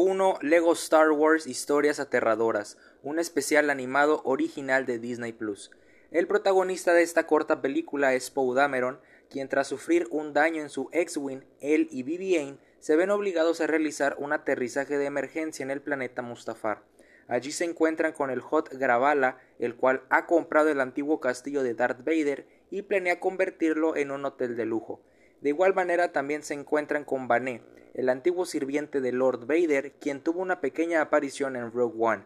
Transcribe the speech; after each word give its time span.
1. 0.00 0.38
Lego 0.40 0.72
Star 0.72 1.10
Wars 1.10 1.46
Historias 1.46 2.00
Aterradoras, 2.00 2.78
un 3.02 3.18
especial 3.18 3.68
animado 3.68 4.22
original 4.24 4.86
de 4.86 4.98
Disney 4.98 5.34
Plus. 5.34 5.70
El 6.10 6.26
protagonista 6.26 6.94
de 6.94 7.02
esta 7.02 7.26
corta 7.26 7.60
película 7.60 8.14
es 8.14 8.30
Poe 8.30 8.56
Dameron, 8.56 8.98
quien 9.28 9.50
tras 9.50 9.68
sufrir 9.68 10.08
un 10.10 10.32
daño 10.32 10.62
en 10.62 10.70
su 10.70 10.88
X-Wing, 10.92 11.42
él 11.60 11.86
y 11.90 12.02
BB-8 12.02 12.56
se 12.78 12.96
ven 12.96 13.10
obligados 13.10 13.60
a 13.60 13.66
realizar 13.66 14.16
un 14.18 14.32
aterrizaje 14.32 14.96
de 14.96 15.04
emergencia 15.04 15.62
en 15.62 15.70
el 15.70 15.82
planeta 15.82 16.22
Mustafar. 16.22 16.82
Allí 17.28 17.52
se 17.52 17.66
encuentran 17.66 18.14
con 18.14 18.30
el 18.30 18.40
Hot 18.40 18.70
Gravala, 18.72 19.36
el 19.58 19.76
cual 19.76 20.02
ha 20.08 20.24
comprado 20.24 20.70
el 20.70 20.80
antiguo 20.80 21.20
castillo 21.20 21.62
de 21.62 21.74
Darth 21.74 22.04
Vader 22.04 22.46
y 22.70 22.82
planea 22.82 23.20
convertirlo 23.20 23.96
en 23.96 24.12
un 24.12 24.24
hotel 24.24 24.56
de 24.56 24.64
lujo. 24.64 25.02
De 25.40 25.48
igual 25.48 25.74
manera 25.74 26.12
también 26.12 26.42
se 26.42 26.54
encuentran 26.54 27.04
con 27.04 27.26
Bané, 27.26 27.62
el 27.94 28.08
antiguo 28.08 28.44
sirviente 28.44 29.00
de 29.00 29.12
Lord 29.12 29.46
Vader, 29.46 29.92
quien 29.92 30.20
tuvo 30.22 30.40
una 30.40 30.60
pequeña 30.60 31.00
aparición 31.00 31.56
en 31.56 31.72
Rogue 31.72 31.96
One. 31.98 32.24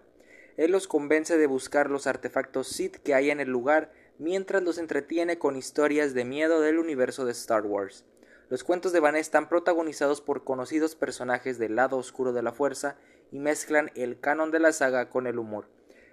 Él 0.57 0.73
los 0.73 0.89
convence 0.89 1.37
de 1.37 1.47
buscar 1.47 1.91
los 1.91 2.07
artefactos 2.07 2.69
Sith 2.69 2.97
que 2.97 3.15
hay 3.15 3.31
en 3.31 3.41
el 3.41 3.49
lugar 3.49 3.93
mientras 4.19 4.63
los 4.63 4.79
entretiene 4.79 5.39
con 5.39 5.57
historias 5.57 6.15
de 6.15 6.25
miedo 6.25 6.61
del 6.61 6.79
universo 6.79 7.25
de 7.25 7.33
Star 7.33 7.67
Wars. 7.67 8.05
Los 8.51 8.63
cuentos 8.63 8.93
de 8.93 9.01
Bané 9.01 9.21
están 9.21 9.49
protagonizados 9.49 10.21
por 10.21 10.45
conocidos 10.45 10.95
personajes 10.95 11.59
del 11.59 11.77
lado 11.77 11.97
oscuro 11.97 12.33
de 12.33 12.43
la 12.43 12.53
fuerza 12.53 12.97
y 13.31 13.39
mezclan 13.39 13.91
el 13.95 14.21
canon 14.21 14.51
de 14.51 14.61
la 14.61 14.73
saga 14.73 15.09
con 15.09 15.27
el 15.27 15.39
humor. 15.39 15.67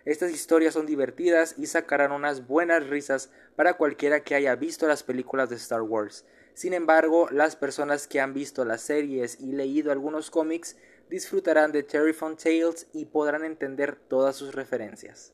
Estas 0.05 0.32
historias 0.32 0.74
son 0.74 0.88
divertidas 0.88 1.55
y 1.58 1.68
sacarán 1.68 2.12
unas 2.12 2.48
buenas 2.48 2.88
risas 2.88 3.30
para 3.55 3.76
cualquiera 3.76 4.24
que 4.24 4.34
haya 4.34 4.55
visto 4.55 4.88
las 4.88 5.04
películas 5.04 5.49
de 5.49 5.58
Star 5.58 5.82
Wars. 5.82 6.26
Sin 6.54 6.73
embargo, 6.73 7.28
las 7.32 7.55
personas 7.55 8.08
que 8.08 8.20
han 8.20 8.34
visto 8.34 8.66
las 8.66 8.82
series 8.82 9.40
y 9.40 9.52
leído 9.54 9.91
algunos 9.91 10.30
cómics 10.30 10.77
disfrutarán 11.10 11.71
de 11.71 11.84
Terrifying 11.84 12.38
Tales 12.38 12.88
y 12.94 13.05
podrán 13.05 13.44
entender 13.44 13.96
todas 13.96 14.35
sus 14.35 14.55
referencias. 14.55 15.34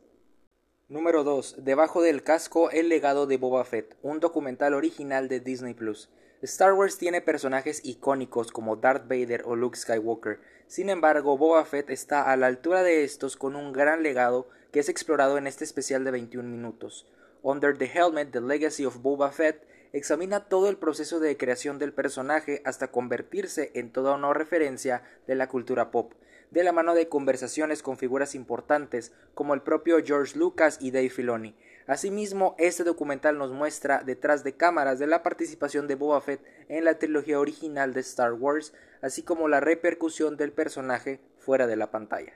Número 0.90 1.24
2. 1.24 1.66
Debajo 1.66 2.02
del 2.02 2.24
casco, 2.24 2.72
el 2.72 2.88
legado 2.88 3.28
de 3.28 3.38
Boba 3.38 3.66
Fett, 3.66 3.98
un 4.02 4.20
documental 4.20 4.74
original 4.74 5.28
de 5.28 5.40
Disney 5.40 5.74
Plus. 5.74 6.10
Star 6.42 6.74
Wars 6.74 6.98
tiene 6.98 7.20
personajes 7.20 7.82
icónicos 7.84 8.52
como 8.52 8.76
Darth 8.76 9.08
Vader 9.08 9.44
o 9.46 9.56
Luke 9.56 9.78
Skywalker. 9.78 10.40
Sin 10.68 10.90
embargo, 10.90 11.38
Boba 11.38 11.66
Fett 11.66 11.90
está 11.90 12.32
a 12.32 12.38
la 12.38 12.48
altura 12.48 12.84
de 12.84 13.04
estos 13.04 13.36
con 13.36 13.56
un 13.56 13.74
gran 13.74 14.02
legado 14.02 14.48
que 14.72 14.80
es 14.80 14.88
explorado 14.88 15.38
en 15.38 15.48
este 15.48 15.64
especial 15.64 16.04
de 16.04 16.12
21 16.12 16.48
minutos. 16.48 17.06
Under 17.42 17.78
the 17.78 17.92
Helmet, 17.94 18.32
The 18.32 18.42
Legacy 18.42 18.86
of 18.86 19.02
Boba 19.02 19.32
Fett 19.32 19.68
examina 19.98 20.46
todo 20.46 20.70
el 20.70 20.78
proceso 20.78 21.20
de 21.20 21.38
creación 21.38 21.80
del 21.80 21.94
personaje 21.94 22.62
hasta 22.66 22.92
convertirse 22.92 23.72
en 23.74 23.92
toda 23.92 24.16
una 24.16 24.34
referencia 24.34 25.04
de 25.28 25.36
la 25.36 25.48
cultura 25.50 25.92
pop, 25.92 26.14
de 26.52 26.64
la 26.64 26.72
mano 26.72 26.94
de 26.94 27.10
conversaciones 27.10 27.82
con 27.82 27.98
figuras 27.98 28.36
importantes 28.36 29.12
como 29.34 29.54
el 29.54 29.62
propio 29.62 29.98
George 30.04 30.38
Lucas 30.38 30.78
y 30.82 30.92
Dave 30.92 31.10
Filoni. 31.10 31.56
Asimismo, 31.88 32.56
este 32.58 32.84
documental 32.84 33.38
nos 33.38 33.52
muestra 33.52 34.04
detrás 34.04 34.44
de 34.44 34.56
cámaras 34.56 35.00
de 35.00 35.08
la 35.08 35.24
participación 35.24 35.88
de 35.88 35.96
Boba 35.96 36.22
Fett 36.22 36.42
en 36.68 36.84
la 36.84 37.00
trilogía 37.00 37.40
original 37.40 37.94
de 37.94 38.02
Star 38.02 38.34
Wars, 38.34 38.74
así 39.02 39.24
como 39.24 39.48
la 39.48 39.62
repercusión 39.62 40.36
del 40.38 40.52
personaje 40.52 41.22
fuera 41.38 41.66
de 41.66 41.78
la 41.78 41.92
pantalla. 41.92 42.34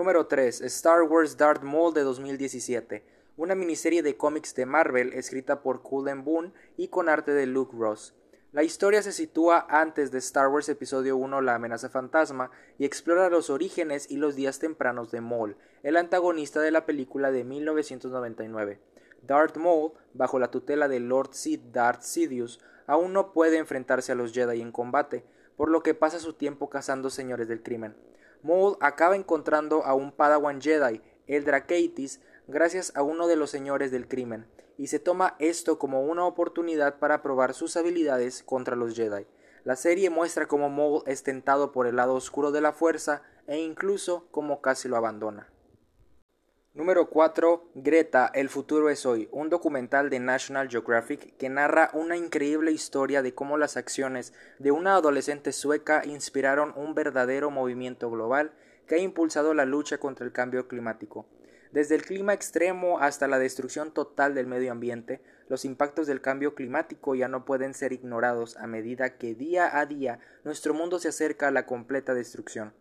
Número 0.00 0.28
3. 0.28 0.62
Star 0.62 1.02
Wars 1.02 1.36
Darth 1.36 1.62
Maul 1.62 1.92
de 1.92 2.00
2017. 2.00 3.04
Una 3.36 3.54
miniserie 3.54 4.02
de 4.02 4.16
cómics 4.16 4.54
de 4.54 4.64
Marvel 4.64 5.12
escrita 5.12 5.60
por 5.60 5.82
Cullen 5.82 6.24
Boone 6.24 6.54
y 6.78 6.88
con 6.88 7.10
arte 7.10 7.32
de 7.32 7.44
Luke 7.44 7.76
Ross. 7.78 8.14
La 8.52 8.62
historia 8.62 9.02
se 9.02 9.12
sitúa 9.12 9.66
antes 9.68 10.10
de 10.10 10.16
Star 10.16 10.48
Wars 10.48 10.70
Episodio 10.70 11.18
1 11.18 11.42
La 11.42 11.56
amenaza 11.56 11.90
fantasma 11.90 12.50
y 12.78 12.86
explora 12.86 13.28
los 13.28 13.50
orígenes 13.50 14.10
y 14.10 14.16
los 14.16 14.36
días 14.36 14.58
tempranos 14.58 15.10
de 15.10 15.20
Maul, 15.20 15.58
el 15.82 15.98
antagonista 15.98 16.62
de 16.62 16.70
la 16.70 16.86
película 16.86 17.30
de 17.30 17.44
1999. 17.44 18.80
Darth 19.20 19.58
Maul, 19.58 19.92
bajo 20.14 20.38
la 20.38 20.50
tutela 20.50 20.88
de 20.88 21.00
Lord 21.00 21.34
Sith 21.34 21.72
Darth 21.72 22.00
Sidious, 22.00 22.58
aún 22.86 23.12
no 23.12 23.34
puede 23.34 23.58
enfrentarse 23.58 24.12
a 24.12 24.14
los 24.14 24.32
Jedi 24.32 24.62
en 24.62 24.72
combate, 24.72 25.26
por 25.58 25.70
lo 25.70 25.82
que 25.82 25.92
pasa 25.92 26.18
su 26.18 26.32
tiempo 26.32 26.70
cazando 26.70 27.10
señores 27.10 27.48
del 27.48 27.62
crimen. 27.62 27.94
Maul 28.42 28.76
acaba 28.80 29.16
encontrando 29.16 29.84
a 29.84 29.94
un 29.94 30.12
Padawan 30.12 30.60
Jedi, 30.60 31.02
Eldra 31.26 31.66
Keitis, 31.66 32.20
gracias 32.48 32.92
a 32.94 33.02
uno 33.02 33.26
de 33.26 33.36
los 33.36 33.50
señores 33.50 33.90
del 33.90 34.08
crimen, 34.08 34.46
y 34.78 34.86
se 34.86 34.98
toma 34.98 35.36
esto 35.38 35.78
como 35.78 36.02
una 36.02 36.24
oportunidad 36.24 36.98
para 36.98 37.22
probar 37.22 37.52
sus 37.52 37.76
habilidades 37.76 38.42
contra 38.42 38.76
los 38.76 38.94
Jedi. 38.94 39.26
La 39.64 39.76
serie 39.76 40.08
muestra 40.08 40.48
cómo 40.48 40.70
Maul 40.70 41.02
es 41.06 41.22
tentado 41.22 41.70
por 41.70 41.86
el 41.86 41.96
lado 41.96 42.14
oscuro 42.14 42.50
de 42.50 42.62
la 42.62 42.72
fuerza 42.72 43.22
e 43.46 43.58
incluso 43.58 44.26
cómo 44.30 44.62
casi 44.62 44.88
lo 44.88 44.96
abandona. 44.96 45.48
Número 46.72 47.10
4. 47.10 47.72
Greta, 47.74 48.30
El 48.32 48.48
futuro 48.48 48.90
es 48.90 49.04
hoy, 49.04 49.28
un 49.32 49.48
documental 49.48 50.08
de 50.08 50.20
National 50.20 50.68
Geographic 50.68 51.36
que 51.36 51.48
narra 51.48 51.90
una 51.94 52.16
increíble 52.16 52.70
historia 52.70 53.22
de 53.22 53.34
cómo 53.34 53.58
las 53.58 53.76
acciones 53.76 54.32
de 54.60 54.70
una 54.70 54.94
adolescente 54.94 55.50
sueca 55.50 56.04
inspiraron 56.04 56.72
un 56.76 56.94
verdadero 56.94 57.50
movimiento 57.50 58.08
global 58.08 58.52
que 58.86 58.94
ha 58.94 58.98
impulsado 58.98 59.52
la 59.52 59.64
lucha 59.64 59.98
contra 59.98 60.24
el 60.24 60.30
cambio 60.30 60.68
climático. 60.68 61.26
Desde 61.72 61.96
el 61.96 62.02
clima 62.02 62.34
extremo 62.34 63.00
hasta 63.00 63.26
la 63.26 63.40
destrucción 63.40 63.92
total 63.92 64.36
del 64.36 64.46
medio 64.46 64.70
ambiente, 64.70 65.20
los 65.48 65.64
impactos 65.64 66.06
del 66.06 66.20
cambio 66.20 66.54
climático 66.54 67.16
ya 67.16 67.26
no 67.26 67.44
pueden 67.44 67.74
ser 67.74 67.92
ignorados 67.92 68.56
a 68.56 68.68
medida 68.68 69.18
que 69.18 69.34
día 69.34 69.76
a 69.76 69.86
día 69.86 70.20
nuestro 70.44 70.72
mundo 70.72 71.00
se 71.00 71.08
acerca 71.08 71.48
a 71.48 71.50
la 71.50 71.66
completa 71.66 72.14
destrucción. 72.14 72.72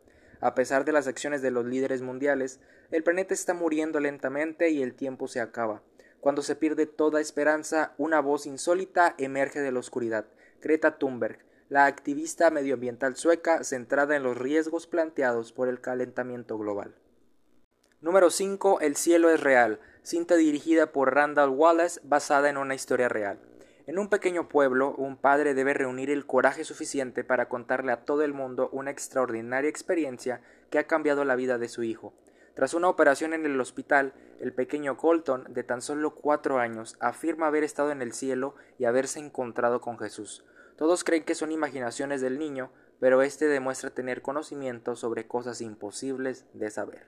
A 0.42 0.56
pesar 0.56 0.86
de 0.86 0.94
las 0.94 1.08
acciones 1.08 1.42
de 1.42 1.52
los 1.52 1.66
líderes 1.66 2.02
mundiales, 2.02 2.62
el 2.92 3.04
planeta 3.04 3.34
está 3.34 3.54
muriendo 3.54 4.00
lentamente 4.00 4.70
y 4.70 4.82
el 4.82 4.96
tiempo 4.96 5.28
se 5.28 5.40
acaba. 5.40 5.82
Cuando 6.20 6.42
se 6.42 6.56
pierde 6.56 6.86
toda 6.86 7.22
esperanza, 7.22 7.94
una 7.98 8.20
voz 8.20 8.46
insólita 8.46 9.16
emerge 9.18 9.62
de 9.62 9.72
la 9.72 9.80
oscuridad. 9.80 10.26
Greta 10.62 10.98
Thunberg, 10.98 11.40
la 11.70 11.86
activista 11.86 12.50
medioambiental 12.50 13.16
sueca 13.16 13.64
centrada 13.64 14.16
en 14.16 14.24
los 14.24 14.38
riesgos 14.38 14.88
planteados 14.88 15.54
por 15.54 15.70
el 15.70 15.82
calentamiento 15.82 16.58
global. 16.58 16.96
Número 18.02 18.32
5. 18.32 18.82
El 18.82 18.96
cielo 18.96 19.30
es 19.30 19.40
real, 19.40 19.80
cinta 20.02 20.36
dirigida 20.36 20.92
por 20.92 21.14
Randall 21.14 21.50
Wallace 21.50 22.00
basada 22.04 22.50
en 22.50 22.58
una 22.58 22.74
historia 22.74 23.08
real. 23.08 23.40
En 23.86 24.00
un 24.00 24.10
pequeño 24.10 24.50
pueblo, 24.50 24.96
un 24.96 25.18
padre 25.18 25.54
debe 25.54 25.74
reunir 25.74 26.10
el 26.10 26.26
coraje 26.26 26.64
suficiente 26.64 27.24
para 27.24 27.50
contarle 27.50 27.92
a 27.92 28.06
todo 28.06 28.24
el 28.24 28.34
mundo 28.34 28.70
una 28.72 28.92
extraordinaria 28.92 29.70
experiencia 29.70 30.42
que 30.70 30.80
ha 30.80 30.88
cambiado 30.88 31.24
la 31.26 31.36
vida 31.36 31.58
de 31.58 31.70
su 31.70 31.84
hijo. 31.84 32.14
Tras 32.60 32.74
una 32.74 32.90
operación 32.90 33.34
en 33.34 33.46
el 33.46 33.58
hospital, 33.62 34.14
el 34.42 34.52
pequeño 34.52 34.98
Colton, 34.98 35.46
de 35.48 35.64
tan 35.64 35.82
solo 35.82 36.14
cuatro 36.14 36.58
años, 36.60 36.98
afirma 37.00 37.48
haber 37.48 37.64
estado 37.64 37.92
en 37.92 38.02
el 38.02 38.12
cielo 38.12 38.54
y 38.78 38.84
haberse 38.84 39.20
encontrado 39.20 39.80
con 39.80 39.98
Jesús. 39.98 40.44
Todos 40.76 41.06
creen 41.06 41.24
que 41.24 41.36
son 41.36 41.54
imaginaciones 41.54 42.20
del 42.20 42.38
niño, 42.38 42.70
pero 43.00 43.22
éste 43.22 43.48
demuestra 43.48 43.92
tener 43.92 44.22
conocimiento 44.22 44.98
sobre 44.98 45.26
cosas 45.26 45.62
imposibles 45.62 46.48
de 46.52 46.70
saber. 46.70 47.08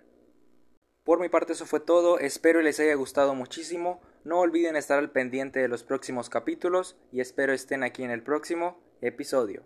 Por 1.04 1.20
mi 1.20 1.28
parte 1.28 1.52
eso 1.52 1.66
fue 1.66 1.82
todo, 1.82 2.18
espero 2.18 2.62
les 2.62 2.80
haya 2.80 2.96
gustado 2.96 3.36
muchísimo, 3.36 4.00
no 4.24 4.40
olviden 4.40 4.78
estar 4.78 5.00
al 5.00 5.12
pendiente 5.12 5.60
de 5.60 5.68
los 5.68 5.84
próximos 5.84 6.30
capítulos 6.30 6.96
y 7.12 7.20
espero 7.20 7.52
estén 7.52 7.84
aquí 7.84 8.04
en 8.04 8.12
el 8.12 8.24
próximo 8.24 8.80
episodio. 9.02 9.66